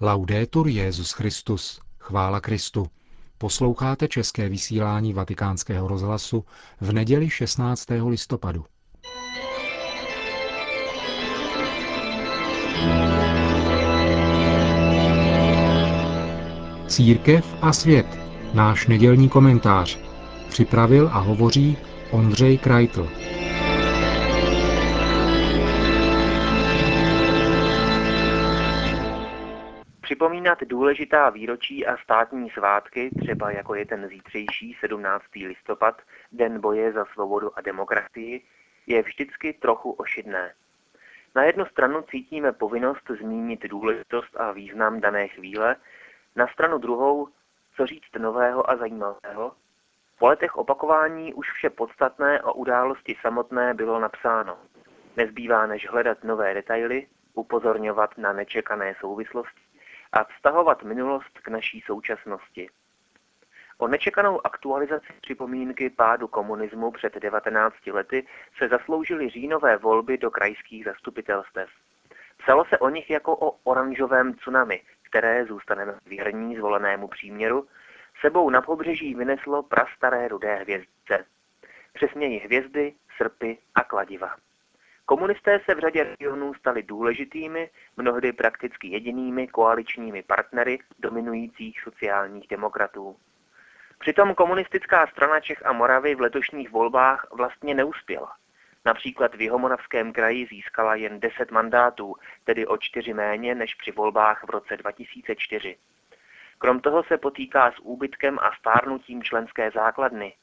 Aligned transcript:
Laudetur 0.00 0.68
Jezus 0.68 1.12
Christus. 1.12 1.80
Chvála 1.98 2.40
Kristu. 2.40 2.86
Posloucháte 3.38 4.08
české 4.08 4.48
vysílání 4.48 5.12
Vatikánského 5.12 5.88
rozhlasu 5.88 6.44
v 6.80 6.92
neděli 6.92 7.30
16. 7.30 7.86
listopadu. 8.08 8.64
Církev 16.86 17.54
a 17.62 17.72
svět. 17.72 18.06
Náš 18.54 18.86
nedělní 18.86 19.28
komentář. 19.28 19.98
Připravil 20.48 21.08
a 21.12 21.18
hovoří 21.18 21.76
Ondřej 22.10 22.58
Krajtl. 22.58 23.08
Připomínat 30.18 30.62
důležitá 30.62 31.30
výročí 31.30 31.86
a 31.86 31.96
státní 31.96 32.50
svátky, 32.50 33.10
třeba 33.20 33.50
jako 33.50 33.74
je 33.74 33.86
ten 33.86 34.08
zítřejší 34.08 34.76
17. 34.80 35.24
listopad, 35.46 36.02
Den 36.32 36.60
boje 36.60 36.92
za 36.92 37.04
svobodu 37.04 37.58
a 37.58 37.60
demokracii, 37.60 38.42
je 38.86 39.02
vždycky 39.02 39.52
trochu 39.52 39.90
ošidné. 39.90 40.54
Na 41.34 41.44
jednu 41.44 41.66
stranu 41.66 42.02
cítíme 42.02 42.52
povinnost 42.52 43.10
zmínit 43.20 43.66
důležitost 43.66 44.36
a 44.36 44.52
význam 44.52 45.00
dané 45.00 45.28
chvíle, 45.28 45.76
na 46.36 46.46
stranu 46.46 46.78
druhou, 46.78 47.28
co 47.76 47.86
říct 47.86 48.18
nového 48.18 48.70
a 48.70 48.76
zajímavého. 48.76 49.52
Po 50.18 50.26
letech 50.26 50.56
opakování 50.56 51.34
už 51.34 51.52
vše 51.52 51.70
podstatné 51.70 52.42
o 52.42 52.52
události 52.52 53.16
samotné 53.22 53.74
bylo 53.74 54.00
napsáno. 54.00 54.58
Nezbývá 55.16 55.66
než 55.66 55.88
hledat 55.90 56.24
nové 56.24 56.54
detaily, 56.54 57.06
upozorňovat 57.34 58.18
na 58.18 58.32
nečekané 58.32 58.94
souvislosti 59.00 59.67
a 60.12 60.24
vztahovat 60.24 60.82
minulost 60.82 61.38
k 61.42 61.48
naší 61.48 61.80
současnosti. 61.80 62.70
O 63.78 63.88
nečekanou 63.88 64.46
aktualizaci 64.46 65.12
připomínky 65.20 65.90
pádu 65.90 66.28
komunismu 66.28 66.90
před 66.90 67.14
19 67.14 67.86
lety 67.86 68.26
se 68.58 68.68
zasloužily 68.68 69.28
říjnové 69.28 69.76
volby 69.76 70.18
do 70.18 70.30
krajských 70.30 70.84
zastupitelstev. 70.84 71.70
Psalo 72.38 72.64
se 72.64 72.78
o 72.78 72.88
nich 72.88 73.10
jako 73.10 73.36
o 73.36 73.50
oranžovém 73.50 74.34
tsunami, 74.34 74.82
které, 75.02 75.44
zůstaneme 75.44 75.94
věrní 76.06 76.56
zvolenému 76.56 77.08
příměru, 77.08 77.68
sebou 78.20 78.50
na 78.50 78.62
pobřeží 78.62 79.14
vyneslo 79.14 79.62
prastaré 79.62 80.28
rudé 80.28 80.54
hvězdice. 80.54 81.24
Přesněji 81.92 82.38
hvězdy, 82.38 82.94
srpy 83.16 83.58
a 83.74 83.84
kladiva. 83.84 84.36
Komunisté 85.08 85.60
se 85.64 85.74
v 85.74 85.78
řadě 85.78 86.04
regionů 86.04 86.54
stali 86.54 86.82
důležitými, 86.82 87.70
mnohdy 87.96 88.32
prakticky 88.32 88.88
jedinými 88.88 89.48
koaličními 89.48 90.22
partnery 90.22 90.78
dominujících 90.98 91.80
sociálních 91.80 92.48
demokratů. 92.48 93.16
Přitom 93.98 94.34
komunistická 94.34 95.06
strana 95.06 95.40
Čech 95.40 95.66
a 95.66 95.72
Moravy 95.72 96.14
v 96.14 96.20
letošních 96.20 96.70
volbách 96.70 97.26
vlastně 97.32 97.74
neuspěla. 97.74 98.36
Například 98.84 99.34
v 99.34 99.40
Jihomoravském 99.40 100.12
kraji 100.12 100.46
získala 100.46 100.94
jen 100.94 101.20
10 101.20 101.50
mandátů, 101.50 102.14
tedy 102.44 102.66
o 102.66 102.76
čtyři 102.76 103.14
méně 103.14 103.54
než 103.54 103.74
při 103.74 103.92
volbách 103.92 104.44
v 104.44 104.50
roce 104.50 104.76
2004. 104.76 105.76
Krom 106.58 106.80
toho 106.80 107.02
se 107.04 107.18
potýká 107.18 107.72
s 107.72 107.78
úbytkem 107.82 108.38
a 108.38 108.50
stárnutím 108.58 109.22
členské 109.22 109.70
základny. 109.70 110.34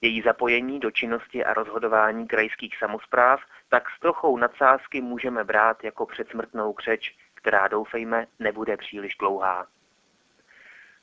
Její 0.00 0.22
zapojení 0.22 0.80
do 0.80 0.90
činnosti 0.90 1.44
a 1.44 1.54
rozhodování 1.54 2.26
krajských 2.26 2.78
samozpráv 2.78 3.40
tak 3.68 3.90
s 3.90 4.00
trochou 4.00 4.36
nadsázky 4.36 5.00
můžeme 5.00 5.44
brát 5.44 5.84
jako 5.84 6.06
předsmrtnou 6.06 6.72
křeč, 6.72 7.16
která 7.34 7.68
doufejme 7.68 8.26
nebude 8.38 8.76
příliš 8.76 9.16
dlouhá. 9.16 9.66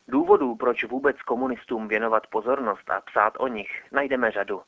Důvodů, 0.07 0.55
proč 0.55 0.83
vůbec 0.83 1.21
komunistům 1.21 1.87
věnovat 1.87 2.27
pozornost 2.27 2.89
a 2.89 3.01
psát 3.01 3.33
o 3.39 3.47
nich, 3.47 3.83
najdeme 3.91 4.31
řadu. 4.31 4.61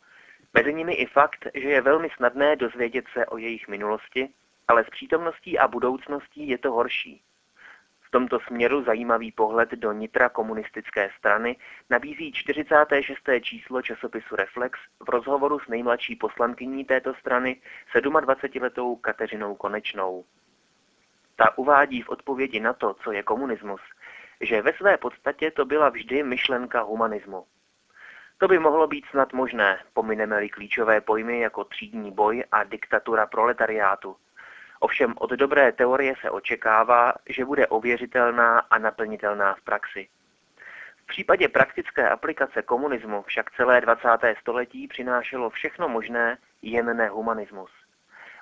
Mezi 0.53 0.73
nimi 0.73 0.93
i 0.93 1.05
fakt, 1.05 1.47
že 1.53 1.69
je 1.69 1.81
velmi 1.81 2.09
snadné 2.15 2.55
dozvědět 2.55 3.05
se 3.13 3.25
o 3.25 3.37
jejich 3.37 3.67
minulosti, 3.67 4.29
ale 4.67 4.83
s 4.83 4.89
přítomností 4.89 5.59
a 5.59 5.67
budoucností 5.67 6.47
je 6.47 6.57
to 6.57 6.71
horší. 6.71 7.21
V 8.07 8.11
tomto 8.11 8.39
směru 8.39 8.83
zajímavý 8.83 9.31
pohled 9.31 9.71
do 9.71 9.91
nitra 9.91 10.29
komunistické 10.29 11.09
strany 11.17 11.55
nabízí 11.89 12.31
46. 12.31 13.17
číslo 13.41 13.81
časopisu 13.81 14.35
Reflex 14.35 14.79
v 15.05 15.09
rozhovoru 15.09 15.59
s 15.59 15.67
nejmladší 15.67 16.15
poslankyní 16.15 16.85
této 16.85 17.13
strany, 17.13 17.61
27-letou 17.93 18.95
Kateřinou 18.95 19.55
Konečnou. 19.55 20.25
Ta 21.35 21.57
uvádí 21.57 22.01
v 22.01 22.09
odpovědi 22.09 22.59
na 22.59 22.73
to, 22.73 22.93
co 22.93 23.11
je 23.11 23.23
komunismus, 23.23 23.81
že 24.41 24.61
ve 24.61 24.73
své 24.73 24.97
podstatě 24.97 25.51
to 25.51 25.65
byla 25.65 25.89
vždy 25.89 26.23
myšlenka 26.23 26.81
humanismu. 26.81 27.45
To 28.37 28.47
by 28.47 28.59
mohlo 28.59 28.87
být 28.87 29.05
snad 29.05 29.33
možné, 29.33 29.79
pomineme-li 29.93 30.49
klíčové 30.49 31.01
pojmy 31.01 31.39
jako 31.39 31.63
třídní 31.63 32.11
boj 32.11 32.43
a 32.51 32.63
diktatura 32.63 33.25
proletariátu, 33.25 34.15
Ovšem 34.79 35.13
od 35.17 35.29
dobré 35.29 35.71
teorie 35.71 36.13
se 36.21 36.29
očekává, 36.29 37.13
že 37.29 37.45
bude 37.45 37.67
ověřitelná 37.67 38.59
a 38.59 38.77
naplnitelná 38.77 39.53
v 39.53 39.61
praxi. 39.61 40.07
V 40.97 41.07
případě 41.07 41.47
praktické 41.49 42.09
aplikace 42.09 42.61
komunismu 42.61 43.21
však 43.21 43.51
celé 43.51 43.81
20. 43.81 44.07
století 44.39 44.87
přinášelo 44.87 45.49
všechno 45.49 45.89
možné, 45.89 46.37
jen 46.61 46.97
ne 46.97 47.09
humanismus. 47.09 47.71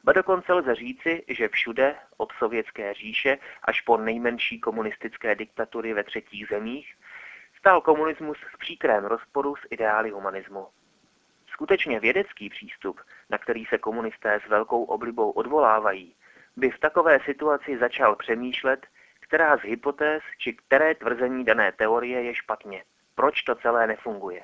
Ba 0.03 0.13
dokonce 0.13 0.53
lze 0.53 0.75
říci, 0.75 1.23
že 1.27 1.47
všude, 1.47 1.95
od 2.17 2.31
sovětské 2.31 2.93
říše 2.93 3.37
až 3.63 3.81
po 3.81 3.97
nejmenší 3.97 4.59
komunistické 4.59 5.35
diktatury 5.35 5.93
ve 5.93 6.03
třetích 6.03 6.47
zemích, 6.47 6.95
stál 7.57 7.81
komunismus 7.81 8.37
v 8.53 8.57
příkrém 8.57 9.05
rozporu 9.05 9.55
s 9.55 9.67
ideály 9.69 10.09
humanismu. 10.09 10.67
Skutečně 11.47 11.99
vědecký 11.99 12.49
přístup, 12.49 13.01
na 13.29 13.37
který 13.37 13.65
se 13.65 13.77
komunisté 13.77 14.39
s 14.45 14.49
velkou 14.49 14.83
oblibou 14.83 15.31
odvolávají, 15.31 16.14
by 16.57 16.69
v 16.69 16.79
takové 16.79 17.19
situaci 17.19 17.77
začal 17.77 18.15
přemýšlet, 18.15 18.87
která 19.19 19.57
z 19.57 19.61
hypotéz 19.61 20.23
či 20.37 20.53
které 20.53 20.95
tvrzení 20.95 21.45
dané 21.45 21.71
teorie 21.71 22.23
je 22.23 22.35
špatně. 22.35 22.83
Proč 23.15 23.41
to 23.41 23.55
celé 23.55 23.87
nefunguje? 23.87 24.43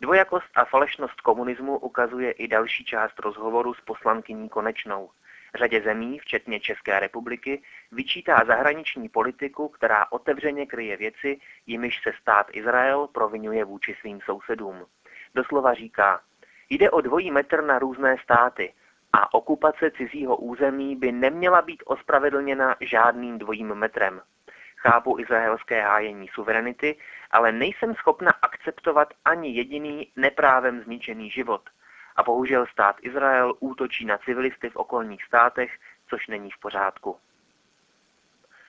Dvojakost 0.00 0.50
a 0.54 0.64
falešnost 0.64 1.20
komunismu 1.20 1.78
ukazuje 1.78 2.30
i 2.30 2.48
další 2.48 2.84
část 2.84 3.18
rozhovoru 3.18 3.74
s 3.74 3.80
poslankyní 3.80 4.48
Konečnou. 4.48 5.10
Řadě 5.54 5.82
zemí, 5.82 6.18
včetně 6.18 6.60
České 6.60 7.00
republiky, 7.00 7.62
vyčítá 7.92 8.44
zahraniční 8.46 9.08
politiku, 9.08 9.68
která 9.68 10.06
otevřeně 10.12 10.66
kryje 10.66 10.96
věci, 10.96 11.40
jimiž 11.66 12.02
se 12.02 12.12
stát 12.20 12.46
Izrael 12.52 13.06
provinuje 13.06 13.64
vůči 13.64 13.96
svým 14.00 14.20
sousedům. 14.20 14.86
Doslova 15.34 15.74
říká, 15.74 16.20
jde 16.70 16.90
o 16.90 17.00
dvojí 17.00 17.30
metr 17.30 17.62
na 17.62 17.78
různé 17.78 18.16
státy, 18.22 18.72
a 19.12 19.34
okupace 19.34 19.90
cizího 19.90 20.36
území 20.36 20.96
by 20.96 21.12
neměla 21.12 21.62
být 21.62 21.82
ospravedlněna 21.86 22.76
žádným 22.80 23.38
dvojím 23.38 23.74
metrem. 23.74 24.20
Chápu 24.76 25.18
izraelské 25.18 25.82
hájení 25.82 26.28
suverenity, 26.28 26.98
ale 27.30 27.52
nejsem 27.52 27.94
schopna 27.94 28.32
akceptovat 28.42 29.08
ani 29.24 29.50
jediný 29.54 30.12
neprávem 30.16 30.80
zničený 30.80 31.30
život. 31.30 31.62
A 32.16 32.22
bohužel 32.22 32.66
stát 32.66 32.96
Izrael 33.00 33.54
útočí 33.60 34.04
na 34.04 34.18
civilisty 34.18 34.70
v 34.70 34.76
okolních 34.76 35.24
státech, 35.24 35.78
což 36.08 36.26
není 36.26 36.50
v 36.50 36.60
pořádku. 36.60 37.16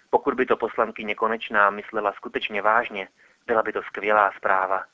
Pokud 0.09 0.33
by 0.33 0.45
to 0.45 0.57
poslankyně 0.57 1.15
Konečná 1.15 1.69
myslela 1.69 2.13
skutečně 2.13 2.61
vážně, 2.61 3.07
byla 3.47 3.63
by 3.63 3.73
to 3.73 3.83
skvělá 3.83 4.31
zpráva. 4.37 4.85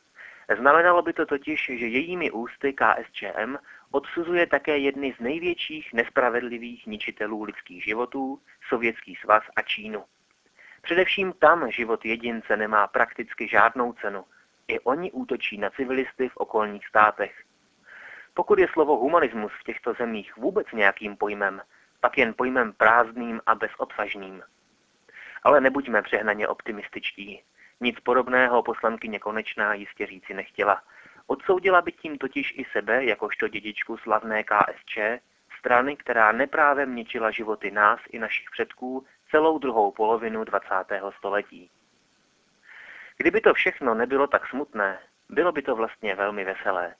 Znamenalo 0.56 1.02
by 1.02 1.13
to 1.13 1.25
totiž, 1.25 1.72
že 1.75 1.88
jejími 1.88 2.31
ústy 2.31 2.74
KSČM 2.74 3.56
odsuzuje 3.91 4.47
také 4.47 4.78
jedny 4.78 5.13
z 5.18 5.19
největších 5.19 5.94
nespravedlivých 5.94 6.88
ničitelů 6.88 7.44
lidských 7.44 7.84
životů, 7.84 8.41
Sovětský 8.69 9.16
svaz 9.16 9.44
a 9.56 9.62
Čínu. 9.62 10.03
Především 10.82 11.34
tam 11.34 11.72
život 11.72 12.05
jedince 12.05 12.58
nemá 12.58 12.88
prakticky 12.88 13.47
žádnou 13.47 13.94
cenu. 13.94 14.26
I 14.67 14.79
oni 14.79 15.11
útočí 15.11 15.58
na 15.58 15.70
civilisty 15.70 16.29
v 16.29 16.38
okolních 16.38 16.88
státech. 16.88 17.43
Pokud 18.34 18.59
je 18.59 18.67
slovo 18.73 18.97
humanismus 18.97 19.52
v 19.59 19.64
těchto 19.64 19.93
zemích 19.93 20.38
vůbec 20.38 20.67
nějakým 20.73 21.17
pojmem, 21.17 21.61
pak 22.02 22.17
jen 22.17 22.34
pojmem 22.34 22.73
prázdným 22.73 23.41
a 23.46 23.55
bezobsažným. 23.55 24.43
Ale 25.43 25.61
nebuďme 25.61 26.02
přehnaně 26.02 26.47
optimističtí. 26.47 27.43
Nic 27.82 28.00
podobného 28.00 28.64
poslankyně 28.64 29.20
Konečná 29.20 29.74
jistě 29.74 30.06
říci 30.06 30.34
nechtěla. 30.34 30.82
Odsoudila 31.28 31.82
by 31.82 31.91
tím 31.91 32.18
totiž 32.18 32.53
i 32.58 32.66
sebe, 32.72 33.06
jakožto 33.06 33.47
dědičku 33.47 33.97
slavné 33.97 34.44
KSČ, 34.44 34.97
strany, 35.59 35.97
která 35.97 36.32
neprávem 36.32 36.96
ničila 36.96 37.32
životy 37.32 37.72
nás 37.72 38.00
i 38.09 38.20
našich 38.20 38.50
předků 38.52 39.06
celou 39.32 39.59
druhou 39.59 39.91
polovinu 39.91 40.44
20. 40.44 40.68
století. 41.18 41.70
Kdyby 43.18 43.41
to 43.41 43.53
všechno 43.53 43.94
nebylo 43.94 44.28
tak 44.28 44.47
smutné, 44.47 45.00
bylo 45.29 45.52
by 45.52 45.62
to 45.62 45.76
vlastně 45.76 46.16
velmi 46.16 46.46
veselé. 46.46 46.96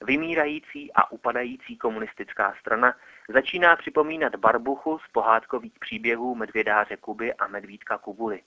vymírající 0.00 0.92
a 0.92 1.12
upadající 1.12 1.76
komunistická 1.76 2.54
strana 2.60 2.94
začíná 3.28 3.76
připomínat 3.76 4.36
barbuchu 4.36 4.98
z 4.98 5.08
pohádkových 5.12 5.78
příběhů 5.78 6.34
medvědáře 6.34 6.96
Kuby 6.96 7.34
a 7.34 7.46
medvídka 7.46 7.98
Kubuly. 7.98 8.42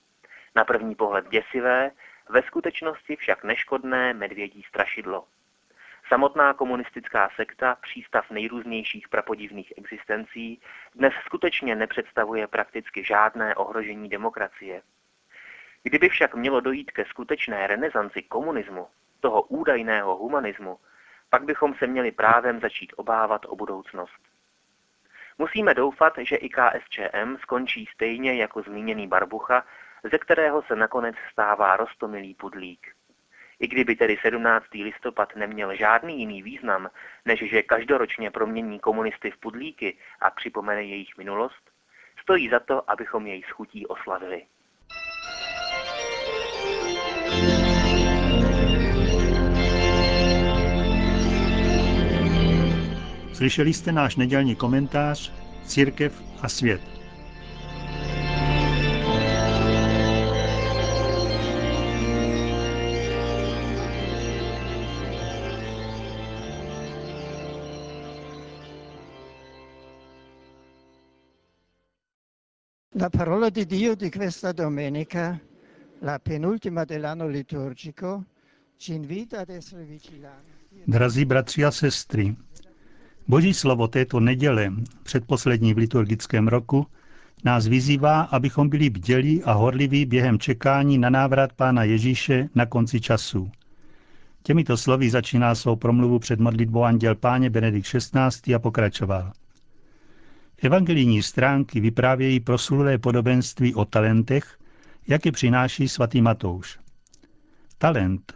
Na 0.57 0.65
první 0.65 0.95
pohled 0.95 1.29
děsivé, 1.29 1.91
ve 2.29 2.41
skutečnosti 2.41 3.15
však 3.15 3.43
neškodné 3.43 4.13
medvědí 4.13 4.63
strašidlo. 4.63 5.27
Samotná 6.07 6.53
komunistická 6.53 7.29
sekta, 7.35 7.77
přístav 7.81 8.29
nejrůznějších 8.29 9.09
prapodivných 9.09 9.73
existencí, 9.77 10.61
dnes 10.95 11.13
skutečně 11.25 11.75
nepředstavuje 11.75 12.47
prakticky 12.47 13.03
žádné 13.03 13.55
ohrožení 13.55 14.09
demokracie. 14.09 14.81
Kdyby 15.83 16.09
však 16.09 16.35
mělo 16.35 16.59
dojít 16.59 16.91
ke 16.91 17.05
skutečné 17.05 17.67
renesanci 17.67 18.21
komunismu, 18.21 18.87
toho 19.19 19.41
údajného 19.41 20.15
humanismu, 20.15 20.79
pak 21.29 21.43
bychom 21.43 21.73
se 21.73 21.87
měli 21.87 22.11
právem 22.11 22.59
začít 22.59 22.93
obávat 22.95 23.45
o 23.45 23.55
budoucnost. 23.55 24.26
Musíme 25.37 25.73
doufat, 25.73 26.13
že 26.17 26.35
i 26.35 26.49
KSČM 26.49 27.37
skončí 27.41 27.85
stejně 27.93 28.35
jako 28.35 28.61
zmíněný 28.61 29.07
Barbucha, 29.07 29.65
ze 30.11 30.17
kterého 30.17 30.61
se 30.61 30.75
nakonec 30.75 31.15
stává 31.31 31.77
rostomilý 31.77 32.33
pudlík. 32.33 32.87
I 33.59 33.67
kdyby 33.67 33.95
tedy 33.95 34.17
17. 34.21 34.65
listopad 34.73 35.35
neměl 35.35 35.75
žádný 35.75 36.19
jiný 36.19 36.43
význam, 36.43 36.89
než 37.25 37.49
že 37.49 37.63
každoročně 37.63 38.31
promění 38.31 38.79
komunisty 38.79 39.31
v 39.31 39.37
pudlíky 39.37 39.97
a 40.21 40.29
připomene 40.29 40.83
jejich 40.83 41.17
minulost, 41.17 41.71
stojí 42.21 42.49
za 42.49 42.59
to, 42.59 42.91
abychom 42.91 43.27
jej 43.27 43.43
schutí 43.43 43.87
oslavili. 43.87 44.45
Slyšeli 53.37 53.73
jste 53.73 53.91
náš 53.91 54.15
nedělní 54.15 54.55
komentář 54.55 55.31
Církev 55.65 56.21
a 56.41 56.49
svět. 56.49 56.81
La 73.01 73.09
parola 73.09 73.49
di 73.49 73.65
Dio 73.65 73.95
di 73.95 74.09
questa 74.09 74.51
domenica, 74.51 75.39
la 76.01 76.19
penultima 76.19 76.85
dell'anno 76.85 77.27
liturgico, 77.27 78.23
ci 78.77 78.93
invita 78.93 79.39
ad 79.39 79.49
essere 79.49 79.83
vigilanti. 79.85 80.51
Drazí 80.87 81.25
bratři 81.25 81.65
a 81.65 81.71
sestry, 81.71 82.35
Boží 83.27 83.53
slovo 83.53 83.87
této 83.87 84.19
neděle, 84.19 84.73
předposlední 85.03 85.73
v 85.73 85.77
liturgickém 85.77 86.47
roku, 86.47 86.87
nás 87.43 87.67
vyzývá, 87.67 88.21
abychom 88.21 88.69
byli 88.69 88.89
bdělí 88.89 89.43
a 89.43 89.51
horliví 89.51 90.05
během 90.05 90.39
čekání 90.39 90.97
na 90.97 91.09
návrat 91.09 91.53
Pána 91.53 91.83
Ježíše 91.83 92.49
na 92.55 92.65
konci 92.65 93.01
času. 93.01 93.51
Těmito 94.43 94.77
slovy 94.77 95.09
začíná 95.09 95.55
svou 95.55 95.75
promluvu 95.75 96.19
před 96.19 96.39
modlitbou 96.39 96.83
Anděl 96.83 97.15
Páně 97.15 97.49
Benedikt 97.49 97.87
XVI. 97.87 98.55
a 98.55 98.59
pokračoval. 98.59 99.31
Evangelijní 100.61 101.23
stránky 101.23 101.79
vyprávějí 101.79 102.39
proslulé 102.39 102.97
podobenství 102.97 103.75
o 103.75 103.85
talentech, 103.85 104.57
jaké 105.07 105.31
přináší 105.31 105.87
svatý 105.87 106.21
Matouš. 106.21 106.79
Talent 107.77 108.33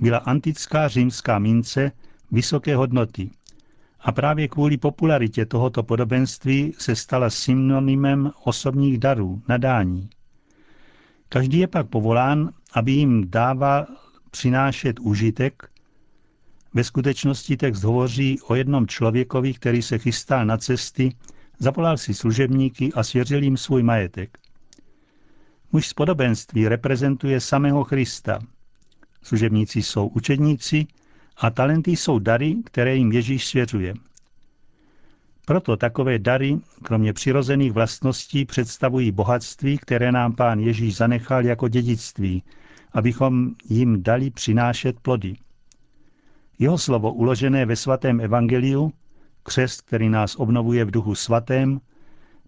byla 0.00 0.18
antická 0.18 0.88
římská 0.88 1.38
mince 1.38 1.92
vysoké 2.30 2.76
hodnoty, 2.76 3.30
a 4.02 4.12
právě 4.12 4.48
kvůli 4.48 4.76
popularitě 4.76 5.46
tohoto 5.46 5.82
podobenství 5.82 6.74
se 6.78 6.96
stala 6.96 7.30
synonymem 7.30 8.30
osobních 8.44 8.98
darů, 8.98 9.42
nadání. 9.48 10.10
Každý 11.28 11.58
je 11.58 11.66
pak 11.66 11.88
povolán, 11.88 12.50
aby 12.72 12.92
jim 12.92 13.30
dával 13.30 13.86
přinášet 14.30 15.00
užitek. 15.00 15.70
Ve 16.74 16.84
skutečnosti 16.84 17.56
text 17.56 17.82
hovoří 17.82 18.40
o 18.40 18.54
jednom 18.54 18.86
člověkovi, 18.86 19.54
který 19.54 19.82
se 19.82 19.98
chystal 19.98 20.46
na 20.46 20.56
cesty, 20.56 21.14
zavolal 21.58 21.96
si 21.96 22.14
služebníky 22.14 22.92
a 22.92 23.02
svěřil 23.02 23.42
jim 23.42 23.56
svůj 23.56 23.82
majetek. 23.82 24.38
Muž 25.72 25.88
z 25.88 25.92
podobenství 25.94 26.68
reprezentuje 26.68 27.40
samého 27.40 27.84
Krista. 27.84 28.38
Služebníci 29.22 29.82
jsou 29.82 30.06
učedníci, 30.06 30.86
a 31.40 31.50
talenty 31.50 31.90
jsou 31.90 32.18
dary, 32.18 32.56
které 32.64 32.96
jim 32.96 33.12
Ježíš 33.12 33.46
svěřuje. 33.46 33.94
Proto 35.46 35.76
takové 35.76 36.18
dary, 36.18 36.58
kromě 36.82 37.12
přirozených 37.12 37.72
vlastností, 37.72 38.44
představují 38.44 39.12
bohatství, 39.12 39.78
které 39.78 40.12
nám 40.12 40.32
pán 40.32 40.60
Ježíš 40.60 40.96
zanechal 40.96 41.44
jako 41.44 41.68
dědictví, 41.68 42.42
abychom 42.92 43.50
jim 43.68 44.02
dali 44.02 44.30
přinášet 44.30 45.00
plody. 45.00 45.36
Jeho 46.58 46.78
slovo 46.78 47.12
uložené 47.12 47.66
ve 47.66 47.76
svatém 47.76 48.20
evangeliu, 48.20 48.92
křest, 49.42 49.80
který 49.82 50.08
nás 50.08 50.36
obnovuje 50.36 50.84
v 50.84 50.90
duchu 50.90 51.14
svatém, 51.14 51.80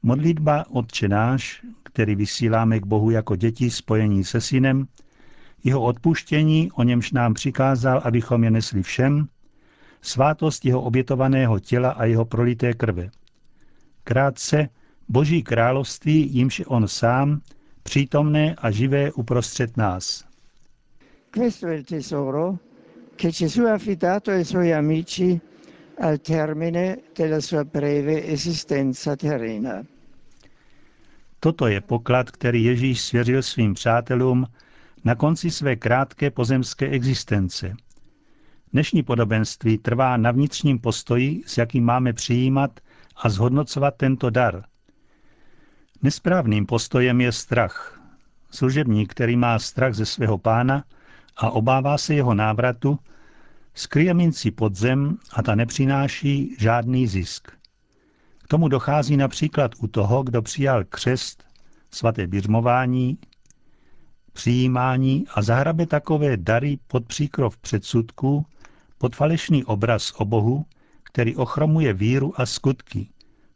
modlitba 0.02 0.64
Otče 0.70 1.08
náš, 1.08 1.62
který 1.82 2.14
vysíláme 2.14 2.80
k 2.80 2.86
Bohu 2.86 3.10
jako 3.10 3.36
děti 3.36 3.70
spojení 3.70 4.24
se 4.24 4.40
synem, 4.40 4.86
jeho 5.64 5.82
odpuštění, 5.82 6.72
o 6.72 6.82
němž 6.82 7.12
nám 7.12 7.34
přikázal, 7.34 8.00
abychom 8.04 8.44
je 8.44 8.50
nesli 8.50 8.82
všem, 8.82 9.28
svátost 10.02 10.64
jeho 10.64 10.82
obětovaného 10.82 11.58
těla 11.58 11.90
a 11.90 12.04
jeho 12.04 12.24
prolité 12.24 12.74
krve. 12.74 13.10
Krátce, 14.04 14.68
Boží 15.08 15.42
království, 15.42 16.28
jimž 16.34 16.58
je 16.58 16.66
on 16.66 16.88
sám, 16.88 17.40
přítomné 17.82 18.54
a 18.58 18.70
živé 18.70 19.12
uprostřed 19.12 19.76
nás. 19.76 20.24
Questo 21.30 21.66
è 21.66 21.74
il 21.74 21.84
tesoro 21.84 22.58
che 23.16 23.30
Gesù 23.30 23.64
ha 23.64 23.74
affidato 23.74 24.30
ai 24.30 24.44
suoi 24.44 24.72
amici 24.72 25.40
al 26.00 26.18
termine 26.18 26.98
della 27.14 27.40
sua 27.40 27.64
breve 27.64 28.26
esistenza 28.26 29.16
terrena. 29.16 29.82
Toto 31.40 31.66
je 31.66 31.80
poklad, 31.80 32.30
který 32.30 32.64
Ježíš 32.64 33.00
svěřil 33.00 33.42
svým 33.42 33.74
přátelům 33.74 34.46
na 35.04 35.14
konci 35.14 35.50
své 35.50 35.76
krátké 35.76 36.30
pozemské 36.30 36.88
existence. 36.88 37.74
Dnešní 38.72 39.02
podobenství 39.02 39.78
trvá 39.78 40.16
na 40.16 40.30
vnitřním 40.30 40.78
postoji, 40.78 41.42
s 41.46 41.58
jakým 41.58 41.84
máme 41.84 42.12
přijímat 42.12 42.80
a 43.16 43.28
zhodnocovat 43.28 43.94
tento 43.96 44.30
dar. 44.30 44.64
Nesprávným 46.02 46.66
postojem 46.66 47.20
je 47.20 47.32
strach. 47.32 48.00
Služebník, 48.50 49.10
který 49.10 49.36
má 49.36 49.58
strach 49.58 49.94
ze 49.94 50.06
svého 50.06 50.38
pána 50.38 50.84
a 51.36 51.50
obává 51.50 51.98
se 51.98 52.14
jeho 52.14 52.34
návratu, 52.34 52.98
skryje 53.74 54.14
minci 54.14 54.50
pod 54.50 54.76
zem 54.76 55.18
a 55.32 55.42
ta 55.42 55.54
nepřináší 55.54 56.56
žádný 56.58 57.06
zisk. 57.06 57.50
K 58.44 58.48
tomu 58.48 58.68
dochází 58.68 59.16
například 59.16 59.70
u 59.78 59.86
toho, 59.86 60.22
kdo 60.22 60.42
přijal 60.42 60.84
křest, 60.84 61.44
svaté 61.90 62.26
běžmování 62.26 63.18
přijímání 64.32 65.24
a 65.34 65.42
zahrabe 65.42 65.86
takové 65.86 66.36
dary 66.36 66.78
pod 66.86 67.06
příkrov 67.06 67.56
předsudků, 67.56 68.46
pod 68.98 69.16
falešný 69.16 69.64
obraz 69.64 70.12
o 70.16 70.24
Bohu, 70.24 70.66
který 71.02 71.36
ochromuje 71.36 71.92
víru 71.92 72.40
a 72.40 72.46
skutky, 72.46 73.08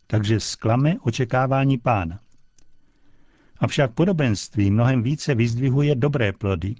takže 0.06 0.40
sklame 0.40 0.96
očekávání 1.00 1.78
pána. 1.78 2.20
Avšak 3.58 3.92
podobenství 3.92 4.70
mnohem 4.70 5.02
více 5.02 5.34
vyzdvihuje 5.34 5.94
dobré 5.94 6.32
plody, 6.32 6.74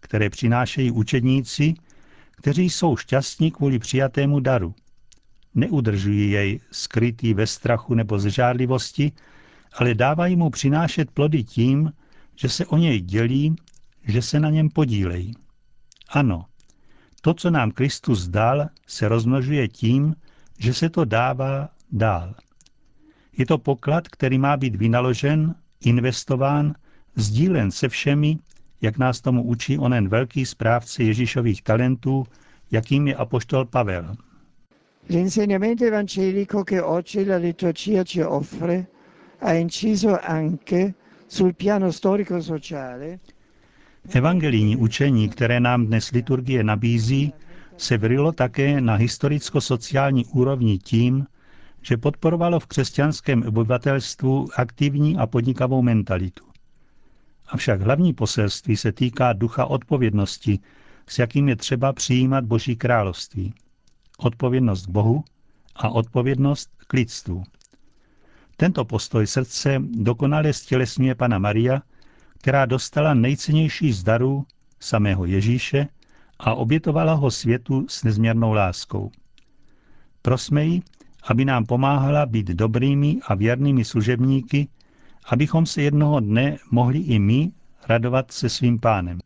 které 0.00 0.30
přinášejí 0.30 0.90
učedníci, 0.90 1.74
kteří 2.30 2.70
jsou 2.70 2.96
šťastní 2.96 3.50
kvůli 3.50 3.78
přijatému 3.78 4.40
daru. 4.40 4.74
Neudržují 5.54 6.30
jej 6.30 6.60
skrytý 6.70 7.34
ve 7.34 7.46
strachu 7.46 7.94
nebo 7.94 8.18
zžádlivosti, 8.18 9.12
ale 9.72 9.94
dávají 9.94 10.36
mu 10.36 10.50
přinášet 10.50 11.10
plody 11.10 11.44
tím, 11.44 11.92
že 12.40 12.48
se 12.48 12.66
o 12.66 12.76
něj 12.76 13.00
dělí, 13.00 13.56
že 14.04 14.22
se 14.22 14.40
na 14.40 14.50
něm 14.50 14.68
podílejí. 14.68 15.34
Ano, 16.08 16.44
to, 17.20 17.34
co 17.34 17.50
nám 17.50 17.70
Kristus 17.70 18.28
dal, 18.28 18.68
se 18.86 19.08
rozmnožuje 19.08 19.68
tím, 19.68 20.16
že 20.58 20.74
se 20.74 20.90
to 20.90 21.04
dává 21.04 21.68
dál. 21.92 22.34
Je 23.36 23.46
to 23.46 23.58
poklad, 23.58 24.08
který 24.08 24.38
má 24.38 24.56
být 24.56 24.76
vynaložen, 24.76 25.54
investován, 25.84 26.74
sdílen 27.16 27.70
se 27.70 27.88
všemi, 27.88 28.38
jak 28.80 28.98
nás 28.98 29.20
tomu 29.20 29.42
učí 29.42 29.78
onen 29.78 30.08
velký 30.08 30.46
správce 30.46 31.02
Ježíšových 31.02 31.62
talentů, 31.62 32.26
jakým 32.70 33.08
je 33.08 33.14
apoštol 33.16 33.64
Pavel. 33.64 34.16
L'insegnamento 35.08 35.84
evangelico 35.84 36.64
che 36.64 36.82
oggi 36.82 37.24
la 37.24 37.36
liturgia 37.36 38.04
ci 38.04 38.24
offre 38.24 38.86
ha 39.40 39.52
inciso 39.52 40.18
anche 40.22 40.94
storico-sociale 41.92 43.18
Evangelijní 44.08 44.76
učení, 44.76 45.28
které 45.28 45.60
nám 45.60 45.86
dnes 45.86 46.10
liturgie 46.10 46.64
nabízí, 46.64 47.32
se 47.76 47.98
vrilo 47.98 48.32
také 48.32 48.80
na 48.80 48.94
historicko-sociální 48.94 50.24
úrovni 50.26 50.78
tím, 50.78 51.26
že 51.82 51.96
podporovalo 51.96 52.60
v 52.60 52.66
křesťanském 52.66 53.42
obyvatelstvu 53.42 54.48
aktivní 54.56 55.16
a 55.16 55.26
podnikavou 55.26 55.82
mentalitu. 55.82 56.44
Avšak 57.48 57.80
hlavní 57.80 58.12
poselství 58.14 58.76
se 58.76 58.92
týká 58.92 59.32
ducha 59.32 59.64
odpovědnosti, 59.66 60.58
s 61.06 61.18
jakým 61.18 61.48
je 61.48 61.56
třeba 61.56 61.92
přijímat 61.92 62.44
Boží 62.44 62.76
království. 62.76 63.54
Odpovědnost 64.18 64.86
k 64.86 64.90
Bohu 64.90 65.24
a 65.76 65.88
odpovědnost 65.88 66.70
k 66.86 66.92
lidstvu. 66.92 67.42
Tento 68.60 68.84
postoj 68.84 69.26
srdce 69.26 69.80
dokonale 69.80 70.52
stělesňuje 70.52 71.14
Pana 71.14 71.38
Maria, 71.38 71.82
která 72.38 72.66
dostala 72.66 73.14
nejcennější 73.14 73.92
z 73.92 74.02
darů 74.02 74.44
samého 74.80 75.24
Ježíše 75.24 75.86
a 76.38 76.54
obětovala 76.54 77.12
ho 77.14 77.30
světu 77.30 77.86
s 77.88 78.04
nezměrnou 78.04 78.52
láskou. 78.52 79.10
Prosme 80.22 80.64
ji, 80.64 80.80
aby 81.24 81.44
nám 81.44 81.66
pomáhala 81.66 82.26
být 82.26 82.46
dobrými 82.46 83.16
a 83.26 83.34
věrnými 83.34 83.84
služebníky, 83.84 84.68
abychom 85.24 85.66
se 85.66 85.82
jednoho 85.82 86.20
dne 86.20 86.58
mohli 86.70 86.98
i 86.98 87.18
my 87.18 87.52
radovat 87.88 88.32
se 88.32 88.48
svým 88.48 88.80
pánem. 88.80 89.18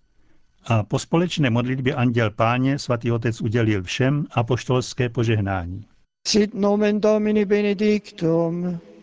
A 0.64 0.82
po 0.82 0.98
společné 0.98 1.50
modlitbě 1.50 1.94
Anděl 1.94 2.30
Páně 2.30 2.78
svatý 2.78 3.12
otec 3.12 3.40
udělil 3.40 3.82
všem 3.82 4.26
apoštolské 4.30 5.08
požehnání. 5.08 5.84
Sit 6.26 6.54
nomen 6.54 7.00
Domini 7.00 7.44
benedictum, 7.44 8.78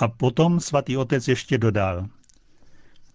A 0.00 0.08
potom 0.08 0.60
svatý 0.60 0.96
otec 0.96 1.28
ještě 1.28 1.58
dodal. 1.58 2.06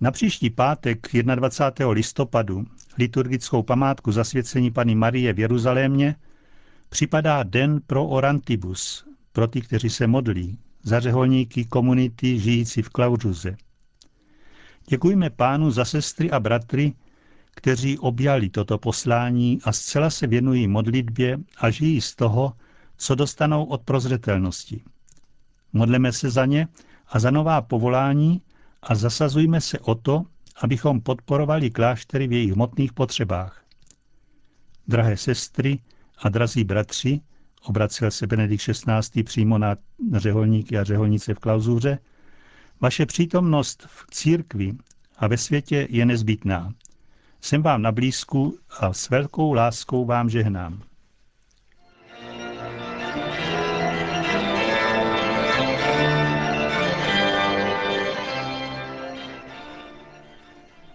Na 0.02 0.12
příští 0.12 0.50
pátek 0.50 1.08
21. 1.36 1.92
listopadu 1.92 2.66
liturgickou 2.98 3.64
památku 3.64 4.12
zasvěcení 4.12 4.72
Pany 4.72 4.96
Marie 4.96 5.34
v 5.34 5.40
Jeruzalémě 5.40 6.16
připadá 6.90 7.44
Den 7.44 7.82
pro 7.88 8.06
Orantibus, 8.06 9.06
pro 9.32 9.48
ty, 9.48 9.62
kteří 9.62 9.90
se 9.90 10.08
modlí, 10.08 10.60
za 10.84 11.00
řeholníky 11.00 11.66
komunity 11.66 12.40
žijící 12.40 12.82
v 12.82 12.90
Klaužuze. 12.90 13.56
Děkujeme 14.90 15.30
pánu 15.30 15.72
za 15.72 15.86
sestry 15.86 16.32
a 16.32 16.40
bratry, 16.40 16.94
kteří 17.52 17.98
objali 18.00 18.50
toto 18.50 18.78
poslání 18.78 19.60
a 19.64 19.72
zcela 19.72 20.10
se 20.10 20.28
věnují 20.28 20.68
modlitbě 20.68 21.38
a 21.58 21.70
žijí 21.70 22.02
z 22.02 22.16
toho, 22.16 22.54
co 22.98 23.16
dostanou 23.16 23.64
od 23.64 23.82
prozřetelnosti. 23.82 24.84
Modleme 25.76 26.12
se 26.12 26.30
za 26.30 26.46
ně 26.46 26.68
a 27.08 27.20
za 27.20 27.32
nová 27.32 27.62
povolání 27.62 28.42
a 28.84 28.96
zasazujme 28.96 29.62
se 29.62 29.80
o 29.80 29.96
to, 29.96 30.24
abychom 30.62 31.02
podporovali 31.02 31.72
kláštery 31.72 32.28
v 32.28 32.32
jejich 32.32 32.52
hmotných 32.54 32.94
potřebách. 32.94 33.64
Drahé 34.88 35.18
sestry 35.18 35.80
a 36.18 36.30
drazí 36.30 36.64
bratři, 36.64 37.22
obracel 37.66 38.12
se 38.12 38.28
Benedikt 38.28 38.64
XVI. 38.72 39.24
přímo 39.24 39.58
na 39.58 39.76
řeholníky 40.14 40.78
a 40.78 40.84
řeholnice 40.84 41.34
v 41.34 41.40
klauzuře, 41.40 42.00
vaše 42.82 43.06
přítomnost 43.06 43.88
v 43.90 44.06
církvi 44.12 44.74
a 45.18 45.28
ve 45.28 45.38
světě 45.38 45.88
je 45.90 46.06
nezbytná. 46.06 46.74
Jsem 47.42 47.62
vám 47.62 47.82
na 47.82 47.92
blízku 47.92 48.58
a 48.80 48.94
s 48.94 49.10
velkou 49.10 49.54
láskou 49.54 50.06
vám 50.06 50.30
žehnám. 50.30 50.82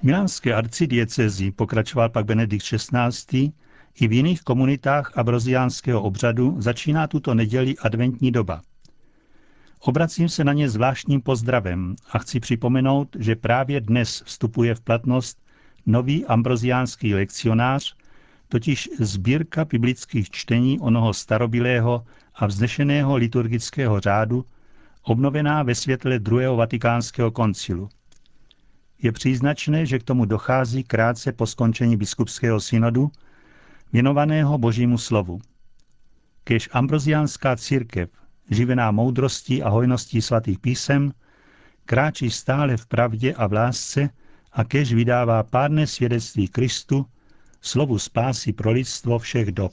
Milánské 0.02 0.54
arcidiecezi, 0.54 1.50
pokračoval 1.50 2.08
pak 2.08 2.26
Benedikt 2.26 2.64
XVI., 2.64 3.52
i 4.00 4.08
v 4.08 4.12
jiných 4.12 4.42
komunitách 4.42 5.18
abroziánského 5.18 6.02
obřadu 6.02 6.56
začíná 6.58 7.06
tuto 7.06 7.34
neděli 7.34 7.78
adventní 7.78 8.32
doba. 8.32 8.62
Obracím 9.80 10.28
se 10.28 10.44
na 10.44 10.52
ně 10.52 10.70
zvláštním 10.70 11.20
pozdravem 11.20 11.96
a 12.10 12.18
chci 12.18 12.40
připomenout, 12.40 13.16
že 13.18 13.36
právě 13.36 13.80
dnes 13.80 14.22
vstupuje 14.26 14.74
v 14.74 14.80
platnost 14.80 15.38
nový 15.86 16.26
ambroziánský 16.26 17.14
lekcionář, 17.14 17.96
totiž 18.48 18.88
sbírka 18.98 19.64
biblických 19.64 20.30
čtení 20.30 20.80
onoho 20.80 21.14
starobilého 21.14 22.04
a 22.34 22.46
vznešeného 22.46 23.16
liturgického 23.16 24.00
řádu, 24.00 24.44
obnovená 25.02 25.62
ve 25.62 25.74
světle 25.74 26.18
druhého 26.18 26.56
vatikánského 26.56 27.30
koncilu. 27.30 27.88
Je 29.02 29.12
příznačné, 29.12 29.86
že 29.86 29.98
k 29.98 30.02
tomu 30.02 30.24
dochází 30.24 30.84
krátce 30.84 31.32
po 31.32 31.46
skončení 31.46 31.96
biskupského 31.96 32.60
synodu, 32.60 33.10
věnovaného 33.92 34.58
božímu 34.58 34.98
slovu. 34.98 35.40
Kež 36.44 36.68
ambroziánská 36.72 37.56
církev, 37.56 38.10
živená 38.50 38.90
moudrostí 38.90 39.62
a 39.62 39.68
hojností 39.68 40.22
svatých 40.22 40.58
písem, 40.58 41.12
kráčí 41.84 42.30
stále 42.30 42.76
v 42.76 42.86
pravdě 42.86 43.34
a 43.34 43.46
v 43.46 43.52
lásce 43.52 44.10
a 44.52 44.64
kež 44.64 44.92
vydává 44.92 45.42
pádné 45.42 45.86
svědectví 45.86 46.48
Kristu, 46.48 47.06
slovu 47.60 47.98
spásy 47.98 48.52
pro 48.52 48.70
lidstvo 48.70 49.18
všech 49.18 49.52
dob. 49.52 49.72